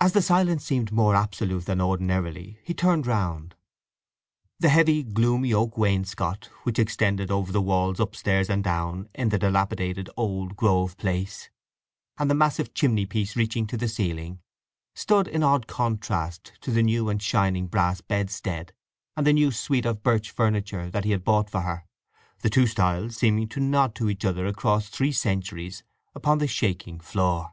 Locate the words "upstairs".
8.00-8.48